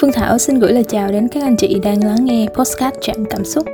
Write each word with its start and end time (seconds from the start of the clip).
Phương 0.00 0.12
Thảo 0.12 0.38
xin 0.38 0.58
gửi 0.58 0.72
lời 0.72 0.84
chào 0.84 1.12
đến 1.12 1.28
các 1.28 1.42
anh 1.42 1.56
chị 1.56 1.80
đang 1.82 2.04
lắng 2.04 2.24
nghe 2.24 2.46
Postcard 2.54 2.96
Chạm 3.00 3.24
Cảm 3.30 3.44
Xúc. 3.44 3.66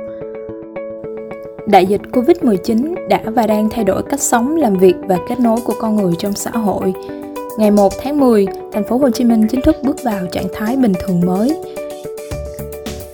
Đại 1.67 1.85
dịch 1.85 2.01
Covid-19 2.11 2.95
đã 3.07 3.21
và 3.25 3.47
đang 3.47 3.69
thay 3.69 3.83
đổi 3.83 4.03
cách 4.03 4.21
sống, 4.21 4.55
làm 4.55 4.77
việc 4.77 4.95
và 5.07 5.17
kết 5.29 5.39
nối 5.39 5.57
của 5.65 5.73
con 5.79 5.95
người 5.95 6.13
trong 6.19 6.33
xã 6.33 6.51
hội. 6.51 6.93
Ngày 7.57 7.71
1 7.71 7.93
tháng 8.01 8.19
10, 8.19 8.45
thành 8.73 8.83
phố 8.83 8.97
Hồ 8.97 9.09
Chí 9.09 9.23
Minh 9.23 9.47
chính 9.47 9.61
thức 9.61 9.75
bước 9.83 10.03
vào 10.03 10.25
trạng 10.31 10.47
thái 10.53 10.75
bình 10.75 10.93
thường 10.99 11.21
mới. 11.25 11.57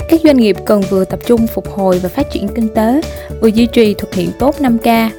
Các 0.09 0.21
doanh 0.23 0.37
nghiệp 0.37 0.55
cần 0.65 0.81
vừa 0.89 1.05
tập 1.05 1.19
trung 1.25 1.47
phục 1.47 1.69
hồi 1.69 1.99
và 2.03 2.09
phát 2.09 2.31
triển 2.31 2.47
kinh 2.47 2.67
tế, 2.73 3.01
vừa 3.41 3.47
duy 3.47 3.65
trì 3.65 3.93
thực 3.93 4.13
hiện 4.13 4.29
tốt 4.39 4.55
5K. 4.59 5.09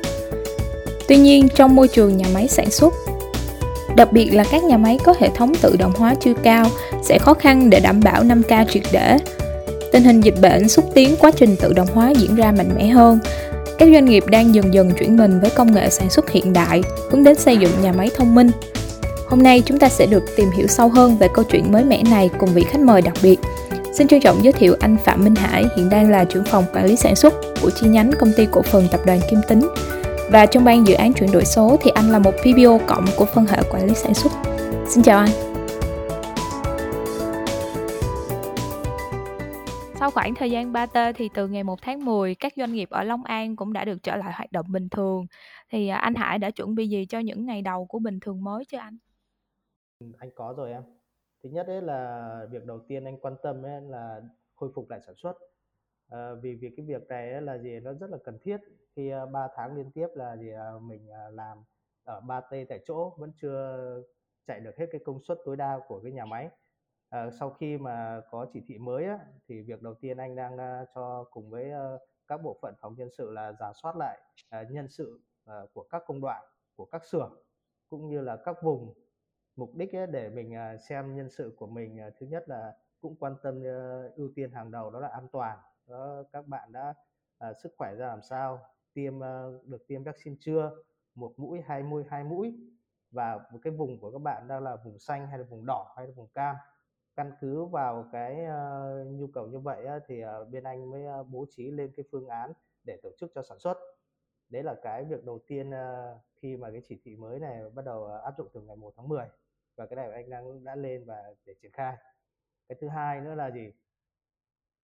Tuy 1.08 1.16
nhiên, 1.16 1.48
trong 1.54 1.76
môi 1.76 1.88
trường 1.88 2.16
nhà 2.16 2.26
máy 2.34 2.48
sản 2.48 2.70
xuất, 2.70 2.94
đặc 3.96 4.12
biệt 4.12 4.30
là 4.34 4.44
các 4.50 4.64
nhà 4.64 4.76
máy 4.76 4.98
có 5.04 5.14
hệ 5.18 5.28
thống 5.34 5.52
tự 5.62 5.76
động 5.78 5.92
hóa 5.96 6.14
chưa 6.20 6.34
cao 6.42 6.66
sẽ 7.02 7.18
khó 7.18 7.34
khăn 7.34 7.70
để 7.70 7.80
đảm 7.80 8.00
bảo 8.00 8.22
5K 8.22 8.64
triệt 8.64 8.82
để. 8.92 9.18
Tình 9.92 10.04
hình 10.04 10.20
dịch 10.20 10.40
bệnh 10.40 10.68
xúc 10.68 10.84
tiến 10.94 11.14
quá 11.20 11.30
trình 11.30 11.56
tự 11.56 11.72
động 11.72 11.88
hóa 11.94 12.10
diễn 12.10 12.36
ra 12.36 12.52
mạnh 12.52 12.70
mẽ 12.76 12.86
hơn. 12.86 13.18
Các 13.78 13.88
doanh 13.92 14.04
nghiệp 14.04 14.24
đang 14.26 14.54
dần 14.54 14.74
dần 14.74 14.90
chuyển 14.98 15.16
mình 15.16 15.40
với 15.40 15.50
công 15.50 15.74
nghệ 15.74 15.90
sản 15.90 16.10
xuất 16.10 16.30
hiện 16.30 16.52
đại, 16.52 16.82
hướng 17.10 17.24
đến 17.24 17.34
xây 17.34 17.56
dựng 17.56 17.70
nhà 17.82 17.92
máy 17.92 18.10
thông 18.16 18.34
minh. 18.34 18.50
Hôm 19.28 19.42
nay 19.42 19.62
chúng 19.66 19.78
ta 19.78 19.88
sẽ 19.88 20.06
được 20.06 20.22
tìm 20.36 20.50
hiểu 20.56 20.66
sâu 20.66 20.88
hơn 20.88 21.18
về 21.18 21.28
câu 21.34 21.44
chuyện 21.44 21.72
mới 21.72 21.84
mẻ 21.84 22.02
này 22.10 22.30
cùng 22.38 22.54
vị 22.54 22.64
khách 22.70 22.80
mời 22.80 23.02
đặc 23.02 23.14
biệt. 23.22 23.40
Xin 23.94 24.08
trân 24.08 24.20
trọng 24.20 24.44
giới 24.44 24.52
thiệu 24.52 24.76
anh 24.80 24.96
Phạm 25.04 25.24
Minh 25.24 25.34
Hải, 25.34 25.64
hiện 25.76 25.88
đang 25.88 26.10
là 26.10 26.24
trưởng 26.24 26.44
phòng 26.44 26.64
quản 26.74 26.86
lý 26.86 26.96
sản 26.96 27.16
xuất 27.16 27.34
của 27.62 27.70
chi 27.70 27.86
nhánh 27.86 28.12
công 28.18 28.32
ty 28.36 28.46
cổ 28.50 28.62
phần 28.62 28.88
tập 28.90 29.00
đoàn 29.06 29.20
Kim 29.30 29.40
Tính. 29.48 29.68
Và 30.32 30.46
trong 30.46 30.64
ban 30.64 30.86
dự 30.86 30.94
án 30.94 31.12
chuyển 31.12 31.30
đổi 31.32 31.44
số 31.44 31.76
thì 31.80 31.90
anh 31.94 32.10
là 32.10 32.18
một 32.18 32.30
PBO 32.30 32.86
cộng 32.88 33.04
của 33.18 33.24
phân 33.24 33.46
hệ 33.46 33.58
quản 33.70 33.86
lý 33.86 33.94
sản 33.94 34.14
xuất. 34.14 34.30
Xin 34.88 35.02
chào 35.02 35.18
anh. 35.18 35.30
Sau 40.00 40.10
khoảng 40.10 40.34
thời 40.34 40.50
gian 40.50 40.72
3T 40.72 41.12
thì 41.12 41.28
từ 41.34 41.48
ngày 41.48 41.64
1 41.64 41.82
tháng 41.82 42.04
10, 42.04 42.34
các 42.34 42.52
doanh 42.56 42.72
nghiệp 42.72 42.90
ở 42.90 43.02
Long 43.02 43.24
An 43.24 43.56
cũng 43.56 43.72
đã 43.72 43.84
được 43.84 44.02
trở 44.02 44.16
lại 44.16 44.32
hoạt 44.32 44.52
động 44.52 44.66
bình 44.72 44.88
thường. 44.88 45.26
Thì 45.70 45.88
à, 45.88 45.96
anh 45.96 46.14
Hải 46.14 46.38
đã 46.38 46.50
chuẩn 46.50 46.74
bị 46.74 46.88
gì 46.88 47.06
cho 47.06 47.18
những 47.18 47.46
ngày 47.46 47.62
đầu 47.62 47.86
của 47.86 47.98
bình 47.98 48.20
thường 48.20 48.44
mới 48.44 48.64
chưa 48.64 48.78
anh? 48.78 48.98
Anh 50.18 50.30
có 50.34 50.54
rồi 50.56 50.72
em. 50.72 50.82
Thứ 51.42 51.50
nhất 51.50 51.66
ấy 51.66 51.82
là 51.82 52.30
việc 52.50 52.64
đầu 52.64 52.78
tiên 52.88 53.04
anh 53.04 53.16
quan 53.20 53.34
tâm 53.42 53.62
ấy 53.62 53.80
là 53.88 54.20
khôi 54.56 54.70
phục 54.74 54.90
lại 54.90 55.00
sản 55.06 55.14
xuất. 55.22 55.32
À, 56.08 56.34
vì 56.42 56.54
vì 56.54 56.70
cái 56.76 56.86
việc 56.86 57.08
này 57.08 57.42
là 57.42 57.58
gì 57.58 57.80
nó 57.80 57.92
rất 57.92 58.10
là 58.10 58.18
cần 58.24 58.38
thiết. 58.42 58.56
Khi 58.96 59.10
ờ, 59.10 59.22
uh, 59.22 59.30
3 59.30 59.48
tháng 59.56 59.76
liên 59.76 59.90
tiếp 59.90 60.06
là 60.14 60.36
gì 60.36 60.52
uh, 60.76 60.82
mình 60.82 61.08
uh, 61.08 61.34
làm 61.34 61.58
ở 62.04 62.20
3T 62.20 62.66
tại 62.68 62.80
chỗ 62.84 63.14
vẫn 63.18 63.32
chưa 63.36 64.02
chạy 64.46 64.60
được 64.60 64.76
hết 64.78 64.86
cái 64.92 65.00
công 65.04 65.20
suất 65.22 65.38
tối 65.44 65.56
đa 65.56 65.80
của 65.88 66.00
cái 66.00 66.12
nhà 66.12 66.24
máy. 66.24 66.50
À, 67.08 67.30
sau 67.30 67.50
khi 67.50 67.78
mà 67.78 68.20
có 68.30 68.46
chỉ 68.52 68.62
thị 68.68 68.78
mới 68.78 69.04
á, 69.04 69.18
thì 69.48 69.60
việc 69.60 69.82
đầu 69.82 69.94
tiên 69.94 70.16
anh 70.16 70.36
đang 70.36 70.54
uh, 70.54 70.88
cho 70.94 71.24
cùng 71.30 71.50
với 71.50 71.70
uh, 71.72 72.00
các 72.26 72.42
bộ 72.42 72.58
phận 72.62 72.74
phòng 72.80 72.94
nhân 72.98 73.08
sự 73.18 73.30
là 73.30 73.52
giả 73.52 73.72
soát 73.82 73.96
lại 73.98 74.18
uh, 74.60 74.70
nhân 74.70 74.88
sự 74.88 75.20
uh, 75.50 75.72
của 75.74 75.82
các 75.82 76.02
công 76.06 76.20
đoạn 76.20 76.44
của 76.76 76.84
các 76.84 77.04
xưởng 77.04 77.42
cũng 77.88 78.08
như 78.08 78.20
là 78.20 78.36
các 78.36 78.62
vùng. 78.62 78.94
Mục 79.56 79.74
đích 79.74 79.96
ấy 79.96 80.06
để 80.06 80.28
mình 80.28 80.52
uh, 80.52 80.80
xem 80.80 81.16
nhân 81.16 81.30
sự 81.30 81.54
của 81.58 81.66
mình 81.66 81.98
uh, 82.08 82.14
thứ 82.20 82.26
nhất 82.26 82.48
là 82.48 82.72
cũng 83.00 83.16
quan 83.20 83.34
tâm 83.42 83.58
uh, 83.58 84.14
ưu 84.16 84.30
tiên 84.34 84.50
hàng 84.50 84.70
đầu 84.70 84.90
đó 84.90 85.00
là 85.00 85.08
an 85.08 85.28
toàn 85.32 85.58
đó 85.88 86.22
các 86.32 86.46
bạn 86.46 86.72
đã 86.72 86.94
à, 87.38 87.52
sức 87.54 87.74
khỏe 87.78 87.94
ra 87.94 88.06
làm 88.06 88.22
sao? 88.22 88.66
Tiêm 88.94 89.22
à, 89.22 89.42
được 89.64 89.86
tiêm 89.86 90.02
vaccine 90.02 90.36
chưa? 90.40 90.82
Một 91.14 91.32
mũi 91.36 91.60
hai 91.66 91.82
mũi 91.82 92.04
hai 92.10 92.24
mũi. 92.24 92.54
Và 93.10 93.38
một 93.52 93.58
cái 93.62 93.72
vùng 93.72 94.00
của 94.00 94.10
các 94.10 94.18
bạn 94.18 94.48
đang 94.48 94.62
là 94.62 94.76
vùng 94.76 94.98
xanh 94.98 95.26
hay 95.26 95.38
là 95.38 95.44
vùng 95.44 95.66
đỏ 95.66 95.94
hay 95.96 96.06
là 96.06 96.12
vùng 96.16 96.28
cam. 96.28 96.56
Căn 97.14 97.32
cứ 97.40 97.64
vào 97.64 98.08
cái 98.12 98.46
uh, 98.46 99.06
nhu 99.06 99.26
cầu 99.26 99.46
như 99.46 99.58
vậy 99.58 99.86
á, 99.86 99.98
thì 100.06 100.24
uh, 100.24 100.48
bên 100.48 100.64
anh 100.64 100.90
mới 100.90 101.20
uh, 101.20 101.26
bố 101.28 101.46
trí 101.50 101.70
lên 101.70 101.92
cái 101.96 102.04
phương 102.10 102.28
án 102.28 102.52
để 102.84 102.98
tổ 103.02 103.10
chức 103.18 103.30
cho 103.34 103.42
sản 103.42 103.58
xuất. 103.58 103.78
Đấy 104.48 104.62
là 104.62 104.74
cái 104.82 105.04
việc 105.04 105.24
đầu 105.24 105.38
tiên 105.46 105.70
uh, 105.70 106.20
khi 106.34 106.56
mà 106.56 106.70
cái 106.70 106.80
chỉ 106.84 107.00
thị 107.04 107.16
mới 107.16 107.38
này 107.38 107.70
bắt 107.70 107.84
đầu 107.84 108.02
uh, 108.04 108.22
áp 108.22 108.34
dụng 108.38 108.48
từ 108.52 108.60
ngày 108.60 108.76
1 108.76 108.92
tháng 108.96 109.08
10 109.08 109.26
và 109.76 109.86
cái 109.86 109.96
này 109.96 110.12
anh 110.12 110.30
đang 110.30 110.64
đã 110.64 110.74
lên 110.74 111.04
và 111.04 111.34
để 111.44 111.54
triển 111.62 111.72
khai. 111.72 111.96
Cái 112.68 112.78
thứ 112.80 112.88
hai 112.88 113.20
nữa 113.20 113.34
là 113.34 113.50
gì? 113.50 113.72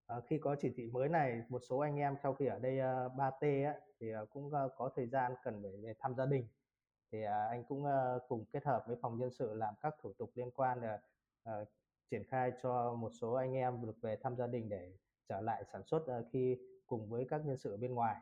À, 0.07 0.21
khi 0.27 0.39
có 0.39 0.57
chỉ 0.61 0.73
thị 0.77 0.91
mới 0.93 1.09
này 1.09 1.43
một 1.49 1.59
số 1.69 1.79
anh 1.79 1.97
em 1.97 2.17
sau 2.23 2.35
khi 2.35 2.47
ở 2.47 2.59
đây 2.59 2.79
ờ, 2.79 3.07
uh, 3.07 3.13
3T 3.13 3.67
á, 3.67 3.75
thì 4.01 4.17
uh, 4.17 4.31
cũng 4.31 4.47
uh, 4.47 4.73
có 4.77 4.91
thời 4.97 5.07
gian 5.07 5.35
cần 5.45 5.63
phải 5.63 5.73
về 5.83 5.95
thăm 5.99 6.15
gia 6.15 6.27
đình. 6.27 6.49
Thì 7.13 7.25
uh, 7.25 7.31
anh 7.51 7.65
cũng 7.65 7.85
uh, 7.85 8.23
cùng 8.29 8.45
kết 8.53 8.65
hợp 8.65 8.85
với 8.87 8.97
phòng 9.03 9.19
nhân 9.19 9.31
sự 9.31 9.55
làm 9.55 9.75
các 9.81 9.95
thủ 10.03 10.13
tục 10.13 10.31
liên 10.35 10.51
quan 10.51 10.81
để 10.81 10.99
uh, 11.51 11.69
triển 12.11 12.25
khai 12.25 12.53
cho 12.63 12.95
một 12.95 13.11
số 13.21 13.33
anh 13.33 13.55
em 13.55 13.87
được 13.87 13.97
về 14.03 14.17
thăm 14.17 14.37
gia 14.37 14.47
đình 14.47 14.69
để 14.69 14.93
trở 15.29 15.41
lại 15.41 15.65
sản 15.73 15.83
xuất 15.85 16.03
uh, 16.03 16.27
khi 16.33 16.59
cùng 16.87 17.11
với 17.11 17.27
các 17.29 17.41
nhân 17.45 17.57
sự 17.57 17.77
bên 17.77 17.95
ngoài. 17.95 18.17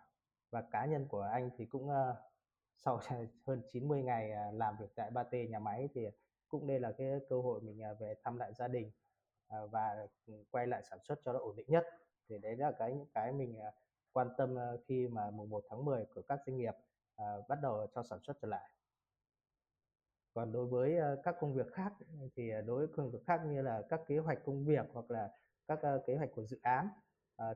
Và 0.51 0.63
cá 0.71 0.87
nhân 0.87 1.07
của 1.09 1.21
anh 1.21 1.51
thì 1.57 1.67
cũng 1.67 1.89
uh, 1.89 2.17
sau 2.77 3.01
hơn 3.47 3.63
90 3.69 4.03
ngày 4.03 4.31
uh, 4.31 4.55
làm 4.55 4.77
việc 4.81 4.89
tại 4.95 5.11
3T 5.11 5.49
nhà 5.49 5.59
máy 5.59 5.89
thì 5.95 6.07
cũng 6.49 6.67
đây 6.67 6.81
là 6.81 6.93
cái 6.93 7.21
cơ 7.29 7.41
hội 7.41 7.61
mình 7.61 7.81
uh, 7.93 8.01
về 8.01 8.15
thăm 8.25 8.37
lại 8.37 8.53
gia 8.55 8.69
đình. 8.69 8.91
Ờ, 9.53 9.67
và 9.67 10.07
quay 10.51 10.67
lại 10.67 10.83
sản 10.91 10.99
xuất 11.03 11.21
cho 11.25 11.33
nó 11.33 11.39
ổn 11.39 11.57
định 11.57 11.67
nhất 11.69 11.85
thì 12.29 12.39
đấy 12.39 12.57
là 12.57 12.73
cái 12.79 12.93
những 12.93 13.07
cái 13.15 13.33
mình 13.33 13.59
à, 13.59 13.73
quan 14.13 14.29
tâm 14.39 14.55
ờ, 14.57 14.79
khi 14.89 15.09
mà 15.09 15.31
mùng 15.31 15.51
1 15.51 15.65
tháng 15.69 15.85
10 15.85 16.05
của 16.15 16.23
các 16.23 16.41
doanh 16.47 16.57
nghiệp 16.57 16.75
ờ, 17.17 17.43
bắt 17.49 17.59
đầu 17.63 17.87
cho 17.95 18.03
sản 18.03 18.19
xuất 18.23 18.37
trở 18.43 18.49
lại 18.49 18.71
còn 20.35 20.53
đối 20.53 20.67
với 20.67 20.97
các 21.25 21.37
công 21.41 21.55
việc 21.55 21.67
khác, 21.73 21.93
thì 22.37 22.51
đối 22.67 22.87
với 22.87 22.97
công 22.97 23.11
việc 23.11 23.19
khác 23.27 23.41
như 23.47 23.63
là 23.63 23.83
các 23.89 24.01
kế 24.07 24.19
hoạch 24.19 24.39
công 24.45 24.65
việc 24.65 24.87
hoặc 24.93 25.11
là 25.11 25.31
các 25.67 25.79
kế 26.07 26.17
hoạch 26.17 26.31
của 26.35 26.45
dự 26.45 26.59
án 26.63 26.89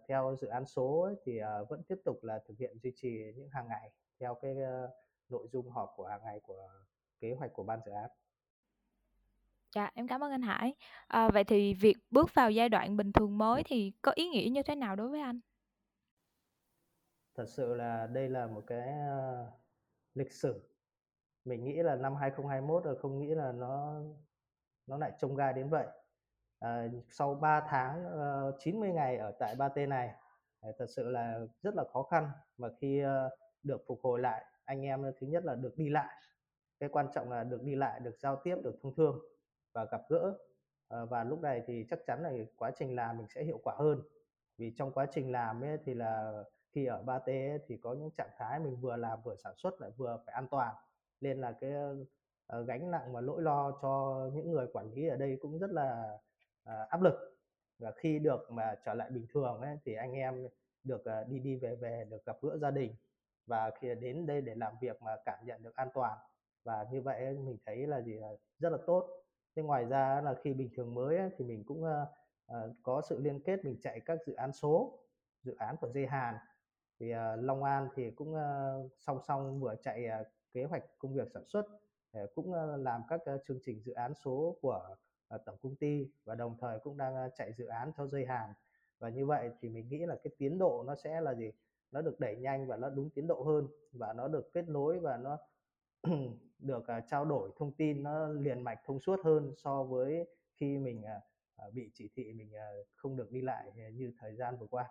theo 0.09 0.37
dự 0.41 0.49
án 0.49 0.67
số 0.67 1.09
thì 1.25 1.41
vẫn 1.69 1.83
tiếp 1.89 1.97
tục 2.05 2.25
là 2.25 2.43
thực 2.49 2.59
hiện 2.59 2.79
duy 2.83 2.93
trì 2.97 3.33
những 3.37 3.49
hàng 3.49 3.69
ngày 3.69 3.93
theo 4.21 4.35
cái 4.35 4.55
nội 5.29 5.49
dung 5.53 5.71
họp 5.71 5.93
của 5.97 6.07
hàng 6.07 6.23
ngày 6.25 6.41
của 6.41 6.69
kế 7.21 7.35
hoạch 7.35 7.53
của 7.53 7.63
ban 7.63 7.81
dự 7.87 7.93
án. 7.93 8.11
Dạ, 9.77 9.91
em 9.95 10.09
cảm 10.09 10.25
ơn 10.25 10.31
anh 10.31 10.43
Hải. 10.43 10.75
À, 11.07 11.29
vậy 11.29 11.45
thì 11.45 11.75
việc 11.75 11.97
bước 12.11 12.35
vào 12.35 12.51
giai 12.51 12.69
đoạn 12.69 12.97
bình 12.97 13.13
thường 13.13 13.39
mới 13.39 13.63
thì 13.65 13.93
có 14.03 14.13
ý 14.15 14.29
nghĩa 14.29 14.51
như 14.51 14.63
thế 14.63 14.75
nào 14.75 14.97
đối 14.97 15.09
với 15.09 15.21
anh? 15.21 15.41
Thật 17.35 17.45
sự 17.49 17.75
là 17.75 18.07
đây 18.07 18.29
là 18.29 18.47
một 18.47 18.63
cái 18.67 18.89
uh, 18.89 19.49
lịch 20.15 20.33
sử 20.33 20.69
mình 21.45 21.65
nghĩ 21.65 21.83
là 21.83 21.97
năm 21.97 22.15
2021 22.17 22.85
rồi 22.85 22.97
không 22.99 23.19
nghĩ 23.19 23.35
là 23.35 23.53
nó 23.53 24.01
nó 24.87 24.99
lại 24.99 25.13
trông 25.19 25.37
gai 25.37 25.53
đến 25.53 25.69
vậy 25.69 25.87
à, 26.59 26.89
sau 27.09 27.35
3 27.35 27.61
tháng 27.69 28.05
ờ, 28.05 28.49
uh, 28.49 28.55
90 28.59 28.93
ngày 28.93 29.17
ở 29.17 29.33
tại 29.39 29.55
ba 29.55 29.69
t 29.69 29.77
này 29.77 30.11
à, 30.61 30.71
thật 30.79 30.87
sự 30.97 31.09
là 31.09 31.41
rất 31.63 31.75
là 31.75 31.85
khó 31.93 32.03
khăn 32.03 32.31
mà 32.57 32.69
khi 32.81 33.05
uh, 33.05 33.09
được 33.63 33.85
phục 33.87 34.01
hồi 34.03 34.21
lại 34.21 34.45
anh 34.65 34.83
em 34.83 35.03
thứ 35.21 35.27
nhất 35.27 35.45
là 35.45 35.55
được 35.55 35.77
đi 35.77 35.89
lại 35.89 36.15
cái 36.81 36.89
quan 36.89 37.07
trọng 37.15 37.31
là 37.31 37.45
được 37.45 37.63
đi 37.63 37.75
lại 37.75 38.01
được 38.01 38.19
giao 38.19 38.41
tiếp 38.45 38.57
được 38.63 38.79
thông 38.83 38.95
thương 38.95 39.36
và 39.77 39.85
gặp 39.85 40.03
gỡ. 40.09 40.35
Ờ, 40.89 41.07
và 41.07 41.25
lúc 41.25 41.41
này 41.41 41.63
thì 41.67 41.87
chắc 41.91 41.99
chắn 42.07 42.23
là 42.23 42.33
quá 42.57 42.71
trình 42.79 42.97
làm 42.97 43.19
mình 43.19 43.27
sẽ 43.29 43.45
hiệu 43.45 43.61
quả 43.65 43.75
hơn. 43.79 44.03
Vì 44.59 44.73
trong 44.77 44.93
quá 44.93 45.07
trình 45.11 45.33
làm 45.33 45.65
ấy 45.65 45.79
thì 45.85 45.95
là 45.95 46.43
khi 46.73 46.87
ở 46.87 47.03
3T 47.03 47.27
ấy, 47.27 47.59
thì 47.67 47.77
có 47.77 47.95
những 47.95 48.11
trạng 48.11 48.31
thái 48.39 48.61
mình 48.61 48.77
vừa 48.81 48.97
làm 48.97 49.19
vừa 49.25 49.37
sản 49.37 49.55
xuất 49.57 49.81
lại 49.81 49.91
vừa 49.97 50.19
phải 50.27 50.35
an 50.35 50.47
toàn. 50.51 50.75
Nên 51.21 51.41
là 51.41 51.53
cái 51.61 51.73
ờ, 52.47 52.63
gánh 52.63 52.91
nặng 52.91 53.13
và 53.13 53.21
nỗi 53.21 53.43
lo 53.43 53.79
cho 53.83 54.21
những 54.35 54.51
người 54.51 54.67
quản 54.73 54.93
lý 54.93 55.09
ở 55.09 55.17
đây 55.17 55.39
cũng 55.41 55.59
rất 55.59 55.71
là 55.71 56.19
ờ, 56.65 56.87
áp 56.91 57.03
lực. 57.03 57.15
Và 57.79 57.93
khi 57.97 58.19
được 58.19 58.51
mà 58.51 58.75
trở 58.85 58.95
lại 58.95 59.11
bình 59.11 59.27
thường 59.35 59.61
ấy, 59.61 59.79
thì 59.85 59.95
anh 59.95 60.13
em 60.13 60.49
được 60.85 61.05
đi 61.29 61.39
đi 61.39 61.57
về 61.57 61.75
về 61.75 62.05
được 62.11 62.25
gặp 62.27 62.37
gỡ 62.43 62.59
gia 62.59 62.71
đình. 62.71 62.95
Và 63.47 63.71
khi 63.81 63.95
đến 63.95 64.27
đây 64.27 64.41
để 64.41 64.55
làm 64.55 64.75
việc 64.81 65.03
mà 65.03 65.17
cảm 65.25 65.39
nhận 65.47 65.63
được 65.63 65.75
an 65.75 65.89
toàn. 65.95 66.19
Và 66.65 66.87
như 66.91 67.03
vậy 67.03 67.35
mình 67.35 67.59
thấy 67.67 67.87
là 67.87 68.01
gì 68.01 68.15
là 68.15 68.29
rất 68.59 68.71
là 68.73 68.79
tốt 68.87 69.26
thế 69.57 69.63
ngoài 69.63 69.85
ra 69.85 70.21
là 70.25 70.35
khi 70.43 70.55
bình 70.55 70.71
thường 70.75 70.95
mới 70.95 71.17
ấy, 71.17 71.31
thì 71.37 71.45
mình 71.45 71.65
cũng 71.65 71.85
uh, 71.85 72.77
có 72.83 73.03
sự 73.09 73.21
liên 73.21 73.41
kết 73.41 73.65
mình 73.65 73.77
chạy 73.81 74.01
các 74.01 74.19
dự 74.27 74.35
án 74.35 74.53
số 74.53 74.99
dự 75.43 75.55
án 75.59 75.77
của 75.81 75.89
dây 75.89 76.07
hàn. 76.07 76.35
Thì 77.01 77.13
uh, 77.13 77.45
Long 77.45 77.65
An 77.65 77.89
thì 77.95 78.11
cũng 78.11 78.35
uh, 78.35 78.93
song 78.99 79.21
song 79.27 79.61
vừa 79.61 79.75
chạy 79.83 80.07
uh, 80.21 80.27
kế 80.53 80.65
hoạch 80.65 80.85
công 80.99 81.15
việc 81.15 81.29
sản 81.35 81.45
xuất 81.47 81.67
cũng 82.35 82.55
làm 82.77 83.03
các 83.09 83.21
chương 83.47 83.59
trình 83.63 83.83
dự 83.83 83.93
án 83.93 84.15
số 84.15 84.57
của 84.61 84.97
tổng 85.45 85.57
công 85.63 85.77
ty 85.77 86.11
và 86.25 86.35
đồng 86.35 86.57
thời 86.61 86.79
cũng 86.79 86.97
đang 86.97 87.31
chạy 87.37 87.53
dự 87.53 87.67
án 87.67 87.93
cho 87.97 88.07
dây 88.07 88.27
hàn. 88.27 88.51
Và 88.99 89.09
như 89.09 89.27
vậy 89.27 89.51
thì 89.61 89.69
mình 89.69 89.89
nghĩ 89.89 89.99
là 89.99 90.17
cái 90.25 90.33
tiến 90.39 90.59
độ 90.59 90.85
nó 90.87 90.95
sẽ 90.95 91.21
là 91.21 91.35
gì? 91.35 91.53
Nó 91.91 92.03
được 92.03 92.21
đẩy 92.21 92.37
nhanh 92.37 92.67
và 92.67 92.77
nó 92.77 92.91
đúng 92.91 93.11
tiến 93.11 93.27
độ 93.27 93.43
hơn 93.43 93.69
và 93.93 94.13
nó 94.13 94.29
được 94.29 94.53
kết 94.53 94.69
nối 94.69 94.99
và 94.99 95.17
nó 95.17 95.39
được 96.59 96.85
trao 97.09 97.25
đổi 97.25 97.51
thông 97.59 97.73
tin 97.73 98.03
nó 98.03 98.29
liền 98.29 98.61
mạch 98.65 98.79
thông 98.85 99.01
suốt 99.01 99.21
hơn 99.25 99.55
so 99.57 99.83
với 99.85 100.29
khi 100.61 100.79
mình 100.79 101.03
bị 101.75 101.91
chỉ 101.95 102.11
thị 102.15 102.33
mình 102.33 102.53
không 102.97 103.17
được 103.17 103.31
đi 103.31 103.41
lại 103.43 103.67
như 103.95 104.13
thời 104.21 104.37
gian 104.37 104.59
vừa 104.59 104.67
qua 104.67 104.85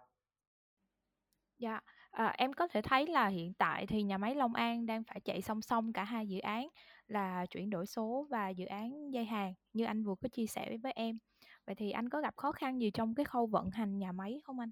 Dạ, 1.60 1.82
à, 2.12 2.34
em 2.38 2.54
có 2.54 2.68
thể 2.68 2.82
thấy 2.82 3.08
là 3.08 3.28
hiện 3.28 3.54
tại 3.54 3.88
thì 3.88 4.04
nhà 4.04 4.18
máy 4.18 4.36
Long 4.36 4.54
An 4.54 4.86
đang 4.86 5.04
phải 5.04 5.20
chạy 5.20 5.42
song 5.42 5.62
song 5.62 5.94
cả 5.94 6.04
hai 6.04 6.28
dự 6.28 6.40
án 6.40 6.68
là 7.08 7.46
chuyển 7.46 7.70
đổi 7.70 7.86
số 7.86 8.28
và 8.30 8.50
dự 8.50 8.66
án 8.66 9.14
dây 9.14 9.26
hàng 9.26 9.54
như 9.74 9.86
anh 9.86 10.04
vừa 10.04 10.16
có 10.22 10.30
chia 10.30 10.46
sẻ 10.48 10.78
với 10.84 10.92
em. 10.92 11.18
Vậy 11.66 11.76
thì 11.76 11.92
anh 11.92 12.10
có 12.10 12.22
gặp 12.22 12.34
khó 12.38 12.52
khăn 12.52 12.82
gì 12.82 12.92
trong 12.92 13.16
cái 13.16 13.26
khâu 13.26 13.48
vận 13.48 13.70
hành 13.72 13.98
nhà 13.98 14.12
máy 14.12 14.40
không 14.44 14.60
anh? 14.60 14.72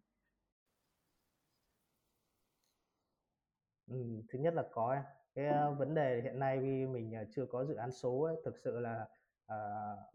Ừm, 3.88 4.22
thứ 4.30 4.40
nhất 4.40 4.54
là 4.54 4.64
có 4.72 4.94
em. 4.94 5.04
Cái, 5.36 5.48
ờ, 5.48 5.72
vấn 5.80 5.94
đề 5.94 6.22
hiện 6.24 6.40
nay 6.40 6.60
vì 6.60 6.86
mình, 6.86 7.14
ờ, 7.14 7.24
chưa 7.32 7.46
có 7.46 7.66
dự 7.66 7.76
án 7.76 7.92
số 7.92 8.22
ấy, 8.22 8.36
thực 8.46 8.58
sự 8.58 8.80
là, 8.80 9.08
à, 9.46 9.58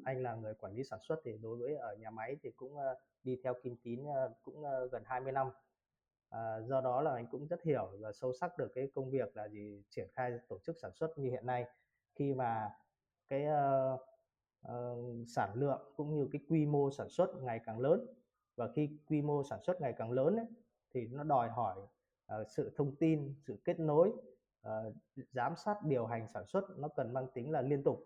anh 0.04 0.22
là 0.22 0.34
người 0.34 0.54
quản 0.54 0.72
lý 0.72 0.84
sản 0.84 0.98
xuất 1.02 1.20
thì 1.24 1.38
đối 1.42 1.56
với 1.58 1.76
ở 1.76 1.94
nhà 1.94 2.10
máy 2.10 2.36
thì 2.42 2.50
cũng, 2.56 2.76
đi 3.22 3.40
theo 3.44 3.54
Kim 3.62 3.76
Tín, 3.82 4.04
cũng, 4.42 4.64
ơ, 4.64 4.86
gần 4.92 5.02
20 5.06 5.32
năm. 5.32 5.50
à, 6.28 6.60
do 6.60 6.80
đó 6.80 7.02
là 7.02 7.12
anh 7.14 7.26
cũng 7.30 7.46
rất 7.46 7.62
hiểu 7.62 7.90
và 8.00 8.12
sâu 8.12 8.32
sắc 8.32 8.58
được 8.58 8.68
cái 8.74 8.88
công 8.94 9.10
việc 9.10 9.36
là 9.36 9.48
gì, 9.48 9.82
triển 9.90 10.08
khai 10.14 10.32
tổ 10.48 10.58
chức 10.64 10.76
sản 10.82 10.92
xuất 10.94 11.18
như 11.18 11.30
hiện 11.30 11.46
nay. 11.46 11.64
Khi 12.14 12.34
mà 12.34 12.70
cái, 13.28 13.44
ơ, 13.44 13.98
ờ, 14.62 14.96
sản 15.28 15.50
lượng 15.54 15.92
cũng 15.96 16.14
như 16.14 16.28
cái 16.32 16.40
quy 16.48 16.66
mô 16.66 16.90
sản 16.90 17.08
xuất 17.08 17.30
ngày 17.42 17.60
càng 17.64 17.80
lớn, 17.80 18.06
và 18.56 18.68
khi 18.76 18.90
quy 19.06 19.22
mô 19.22 19.42
sản 19.50 19.60
xuất 19.62 19.80
ngày 19.80 19.94
càng 19.98 20.10
lớn 20.12 20.36
ấy, 20.36 20.46
thì 20.94 21.06
nó 21.06 21.24
đòi 21.24 21.48
hỏi, 21.50 21.76
ờ, 22.26 22.44
sự 22.44 22.72
thông 22.76 22.96
tin, 22.96 23.34
sự 23.46 23.56
kết 23.64 23.80
nối, 23.80 24.12
Ờ, 24.68 24.92
giám 25.32 25.56
sát 25.56 25.76
điều 25.84 26.06
hành 26.06 26.28
sản 26.28 26.46
xuất 26.46 26.64
nó 26.78 26.88
cần 26.88 27.12
mang 27.12 27.26
tính 27.34 27.50
là 27.50 27.62
liên 27.62 27.82
tục 27.84 27.98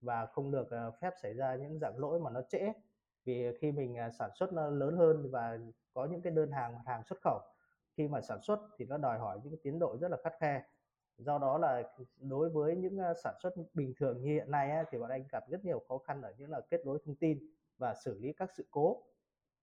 và 0.00 0.26
không 0.26 0.50
được, 0.50 0.70
ờ, 0.70 0.90
phép 0.90 1.10
xảy 1.22 1.34
ra 1.34 1.54
những 1.56 1.78
dạng 1.78 1.98
lỗi 1.98 2.20
mà 2.20 2.30
nó 2.30 2.42
trễ. 2.48 2.72
Vì 3.24 3.56
khi 3.60 3.72
mình, 3.72 3.96
ờ, 3.96 4.10
sản 4.18 4.30
xuất 4.34 4.52
nó 4.52 4.70
lớn 4.70 4.96
hơn 4.96 5.30
và 5.30 5.58
có 5.94 6.06
những 6.06 6.22
cái 6.22 6.32
đơn 6.32 6.52
hàng, 6.52 6.78
hàng 6.86 7.02
xuất 7.04 7.18
khẩu, 7.24 7.40
khi 7.96 8.08
mà 8.08 8.20
sản 8.20 8.38
xuất 8.42 8.58
thì 8.78 8.84
nó 8.86 8.98
đòi 8.98 9.18
hỏi 9.18 9.38
những 9.42 9.52
cái 9.52 9.60
tiến 9.62 9.78
độ 9.78 9.96
rất 10.00 10.08
là 10.10 10.16
khắt 10.24 10.32
khe. 10.40 10.62
Do 11.18 11.38
đó 11.38 11.58
là, 11.58 11.82
đối 12.20 12.50
với 12.50 12.76
những, 12.76 12.98
sản 13.24 13.34
xuất 13.42 13.50
bình 13.74 13.94
thường 14.00 14.22
như 14.22 14.32
hiện 14.32 14.50
nay 14.50 14.70
ấy, 14.70 14.84
thì 14.90 14.98
bọn 14.98 15.10
anh 15.10 15.24
gặp 15.32 15.44
rất 15.50 15.64
nhiều 15.64 15.82
khó 15.88 15.98
khăn 15.98 16.22
ở 16.22 16.32
những 16.38 16.50
là 16.50 16.60
kết 16.70 16.86
nối 16.86 16.98
thông 17.06 17.14
tin 17.16 17.38
và 17.78 17.94
xử 17.94 18.18
lý 18.18 18.32
các 18.32 18.50
sự 18.56 18.64
cố 18.70 19.02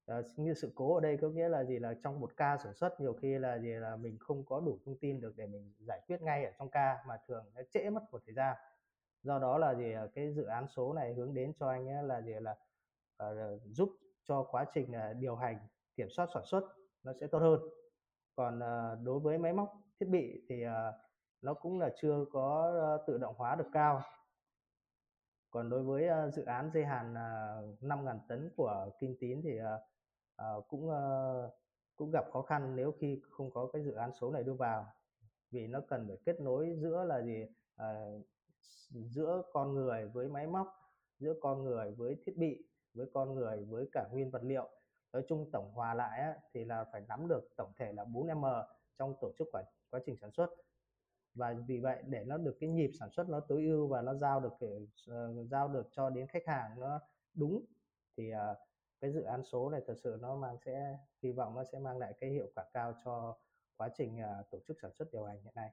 à, 0.05 0.21
như 0.37 0.53
sự 0.53 0.71
cố 0.75 0.95
ở 0.95 1.01
đây 1.01 1.17
có 1.21 1.29
nghĩa 1.29 1.49
là 1.49 1.63
gì? 1.63 1.79
Là 1.79 1.93
trong 2.03 2.19
một 2.19 2.31
ca 2.37 2.57
sản 2.57 2.73
xuất 2.73 3.01
nhiều 3.01 3.13
khi 3.13 3.39
là 3.39 3.59
gì? 3.59 3.69
Là 3.73 3.95
mình 3.95 4.17
không 4.19 4.45
có 4.45 4.59
đủ 4.59 4.79
thông 4.85 4.97
tin 4.97 5.21
được 5.21 5.33
để 5.37 5.47
mình 5.47 5.73
giải 5.87 6.01
quyết 6.07 6.21
ngay 6.21 6.45
ở 6.45 6.51
trong 6.59 6.69
ca, 6.69 7.03
mà 7.07 7.17
thường 7.27 7.45
nó 7.55 7.61
trễ 7.71 7.89
mất 7.89 8.01
một 8.11 8.21
thời 8.25 8.33
gian. 8.33 8.57
Do 9.23 9.39
đó 9.39 9.57
là 9.57 9.75
gì? 9.75 9.91
Ờ, 9.93 10.07
cái 10.13 10.33
dự 10.33 10.43
án 10.43 10.67
số 10.67 10.93
này 10.93 11.13
hướng 11.13 11.33
đến 11.33 11.53
cho 11.59 11.69
anh 11.69 11.89
ấy 11.89 12.03
là 12.03 12.21
gì? 12.21 12.33
Là, 12.41 12.55
ờ, 13.17 13.37
ờ 13.37 13.59
giúp 13.65 13.89
cho 14.23 14.43
quá 14.51 14.65
trình, 14.73 14.91
à, 14.95 15.13
điều 15.13 15.35
hành, 15.35 15.57
kiểm 15.95 16.07
soát 16.09 16.29
sản 16.33 16.43
xuất 16.45 16.63
nó 17.03 17.13
sẽ 17.21 17.27
tốt 17.27 17.39
hơn. 17.39 17.59
Còn, 18.35 18.59
ờ, 18.59 18.97
đối 19.03 19.19
với 19.19 19.37
máy 19.37 19.53
móc, 19.53 19.73
thiết 19.99 20.05
bị 20.09 20.41
thì, 20.49 20.61
ờ, 20.63 20.93
nó 21.41 21.53
cũng 21.53 21.79
là 21.79 21.89
chưa 22.01 22.25
có, 22.31 22.71
ơ, 22.81 23.03
tự 23.07 23.17
động 23.17 23.35
hóa 23.37 23.55
được 23.55 23.67
cao. 23.73 24.01
Còn 25.51 25.69
đối 25.69 25.83
với, 25.83 26.07
uh, 26.27 26.33
dự 26.33 26.43
án 26.43 26.71
dây 26.73 26.85
hàn, 26.85 27.13
ờ, 27.13 27.63
uh, 27.73 27.83
5.000 27.83 28.19
tấn 28.27 28.49
của 28.57 28.89
kinh 28.99 29.15
Tín 29.19 29.41
thì, 29.43 29.59
uh, 29.59 29.65
uh, 30.57 30.67
cũng, 30.67 30.89
uh, 30.89 31.51
cũng 31.95 32.11
gặp 32.11 32.25
khó 32.33 32.41
khăn 32.41 32.75
nếu 32.75 32.91
khi 32.99 33.21
không 33.31 33.51
có 33.51 33.69
cái 33.73 33.83
dự 33.83 33.91
án 33.93 34.11
số 34.13 34.31
này 34.31 34.43
đưa 34.43 34.53
vào. 34.53 34.85
Vì 35.51 35.67
nó 35.67 35.79
cần 35.87 36.07
phải 36.07 36.17
kết 36.25 36.39
nối 36.39 36.75
giữa 36.81 37.03
là 37.03 37.21
gì? 37.21 37.45
uh, 37.81 38.25
giữa 38.91 39.41
con 39.53 39.73
người 39.73 40.07
với 40.07 40.27
máy 40.27 40.47
móc, 40.47 40.67
giữa 41.19 41.33
con 41.41 41.63
người 41.63 41.91
với 41.91 42.15
thiết 42.25 42.37
bị, 42.37 42.65
với 42.93 43.07
con 43.13 43.35
người 43.35 43.65
với 43.65 43.89
cả 43.91 44.07
nguyên 44.11 44.31
vật 44.31 44.43
liệu. 44.43 44.69
Nói 45.13 45.23
chung 45.27 45.49
tổng 45.51 45.71
hòa 45.73 45.93
lại 45.93 46.19
á, 46.19 46.35
thì 46.53 46.65
là 46.65 46.83
phải 46.91 47.01
nắm 47.07 47.27
được 47.27 47.49
tổng 47.57 47.71
thể 47.77 47.93
là 47.93 48.03
4M 48.03 48.65
trong 48.97 49.15
tổ 49.21 49.31
chức 49.37 49.47
quá 49.51 49.63
quá 49.89 49.99
trình 50.05 50.17
sản 50.17 50.31
xuất. 50.31 50.49
Và 51.33 51.55
vì 51.67 51.79
vậy 51.79 52.03
để 52.07 52.23
nó 52.27 52.37
được 52.37 52.57
cái 52.59 52.69
nhịp 52.69 52.91
sản 52.99 53.09
xuất 53.11 53.29
nó 53.29 53.39
tối 53.39 53.63
ưu 53.65 53.87
và 53.87 54.01
nó 54.01 54.13
giao 54.13 54.39
được 54.39 54.53
cái 54.59 54.69
uh, 55.11 55.49
giao 55.49 55.67
được 55.67 55.87
cho 55.91 56.09
đến 56.09 56.27
khách 56.27 56.47
hàng 56.47 56.79
nó 56.79 56.99
đúng 57.33 57.65
thì, 58.17 58.31
uh, 58.31 58.57
cái 58.99 59.11
dự 59.13 59.21
án 59.21 59.43
số 59.43 59.69
này 59.69 59.81
thật 59.87 59.95
sự 60.03 60.17
nó 60.21 60.35
mang 60.35 60.57
sẽ 60.65 60.97
hy 61.23 61.31
vọng 61.31 61.55
nó 61.55 61.63
sẽ 61.71 61.79
mang 61.79 61.97
lại 61.97 62.13
cái 62.19 62.29
hiệu 62.29 62.51
quả 62.55 62.65
cao 62.73 62.93
cho 63.05 63.37
quá 63.77 63.89
trình, 63.97 64.15
uh, 64.15 64.49
tổ 64.51 64.59
chức 64.67 64.77
sản 64.81 64.91
xuất 64.93 65.13
điều 65.13 65.23
hành 65.23 65.41
hiện 65.43 65.53
nay. 65.55 65.71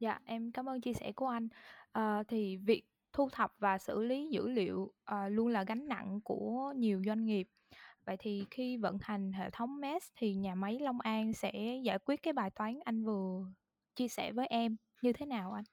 Dạ, 0.00 0.20
em 0.24 0.52
cảm 0.52 0.68
ơn 0.68 0.80
chia 0.80 0.92
sẻ 0.92 1.12
của 1.12 1.26
anh. 1.26 1.48
Ờ, 1.92 2.22
thì 2.28 2.56
việc 2.56 2.84
thu 3.12 3.28
thập 3.32 3.52
và 3.58 3.78
xử 3.78 4.02
lý 4.02 4.28
dữ 4.28 4.48
liệu, 4.48 4.92
ờ, 5.04 5.28
luôn 5.28 5.48
là 5.48 5.64
gánh 5.64 5.88
nặng 5.88 6.20
của 6.24 6.72
nhiều 6.76 7.02
doanh 7.06 7.24
nghiệp. 7.24 7.48
Vậy 8.04 8.16
thì 8.18 8.46
khi 8.50 8.76
vận 8.76 8.98
hành 9.00 9.32
hệ 9.32 9.50
thống 9.50 9.80
MES 9.80 10.10
thì 10.16 10.34
nhà 10.34 10.54
máy 10.54 10.78
Long 10.78 11.00
An 11.00 11.32
sẽ 11.32 11.80
giải 11.84 11.98
quyết 11.98 12.22
cái 12.22 12.32
bài 12.32 12.50
toán 12.50 12.80
anh 12.84 13.04
vừa 13.04 13.44
chia 13.96 14.08
sẻ 14.08 14.32
với 14.32 14.46
em 14.46 14.76
như 15.02 15.12
thế 15.12 15.26
nào 15.26 15.52
anh? 15.52 15.64